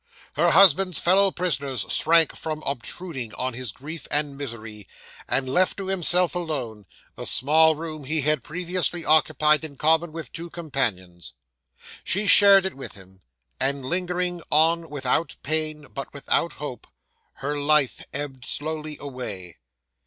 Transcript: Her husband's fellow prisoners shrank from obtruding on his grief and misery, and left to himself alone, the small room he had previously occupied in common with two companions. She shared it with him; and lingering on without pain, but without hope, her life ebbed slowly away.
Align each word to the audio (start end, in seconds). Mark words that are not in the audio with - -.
Her 0.35 0.49
husband's 0.49 0.97
fellow 0.97 1.29
prisoners 1.29 1.85
shrank 1.91 2.35
from 2.35 2.63
obtruding 2.65 3.35
on 3.35 3.53
his 3.53 3.71
grief 3.71 4.07
and 4.09 4.35
misery, 4.35 4.87
and 5.29 5.47
left 5.47 5.77
to 5.77 5.89
himself 5.89 6.33
alone, 6.33 6.87
the 7.15 7.27
small 7.27 7.75
room 7.75 8.05
he 8.05 8.21
had 8.21 8.43
previously 8.43 9.05
occupied 9.05 9.63
in 9.63 9.77
common 9.77 10.11
with 10.11 10.31
two 10.31 10.49
companions. 10.49 11.33
She 12.03 12.25
shared 12.25 12.65
it 12.65 12.73
with 12.73 12.93
him; 12.95 13.21
and 13.59 13.85
lingering 13.85 14.41
on 14.49 14.89
without 14.89 15.35
pain, 15.43 15.85
but 15.93 16.11
without 16.15 16.53
hope, 16.53 16.87
her 17.33 17.55
life 17.55 18.03
ebbed 18.11 18.43
slowly 18.43 18.97
away. 18.99 19.59